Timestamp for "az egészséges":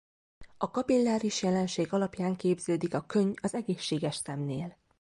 3.41-4.15